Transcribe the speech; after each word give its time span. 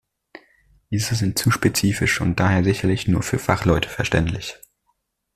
Diese 0.89 1.13
sind 1.13 1.37
zu 1.37 1.51
spezifisch 1.51 2.21
und 2.21 2.39
daher 2.39 2.63
sicherlich 2.63 3.07
nur 3.07 3.21
für 3.21 3.37
Fachleute 3.37 3.87
verständlich. 3.87 4.57